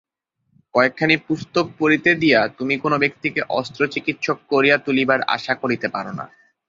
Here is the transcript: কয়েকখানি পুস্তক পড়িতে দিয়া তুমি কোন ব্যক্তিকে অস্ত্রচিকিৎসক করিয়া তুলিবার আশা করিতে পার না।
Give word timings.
কয়েকখানি 0.75 1.15
পুস্তক 1.27 1.65
পড়িতে 1.79 2.11
দিয়া 2.15 2.39
তুমি 2.57 2.75
কোন 2.77 2.93
ব্যক্তিকে 2.97 3.41
অস্ত্রচিকিৎসক 3.51 4.37
করিয়া 4.49 4.77
তুলিবার 4.77 5.19
আশা 5.27 5.53
করিতে 5.55 5.87
পার 5.87 6.05
না। 6.13 6.25